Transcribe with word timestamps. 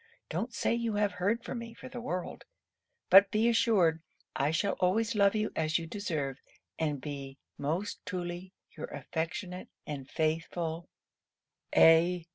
Don't 0.31 0.51
say 0.51 0.73
you 0.73 0.95
have 0.95 1.11
heard 1.11 1.43
from 1.43 1.59
me, 1.59 1.75
for 1.75 1.87
the 1.87 2.01
world; 2.01 2.43
but 3.11 3.29
be 3.29 3.47
assured 3.47 4.01
I 4.35 4.49
shall 4.49 4.73
always 4.79 5.13
love 5.13 5.35
you 5.35 5.51
as 5.55 5.77
you 5.77 5.85
deserve, 5.85 6.39
and 6.79 6.99
be 6.99 7.37
most 7.55 8.03
truly 8.03 8.51
your 8.75 8.87
affectionate 8.87 9.69
and 9.85 10.09
faithful, 10.09 10.89
A. 11.77 12.25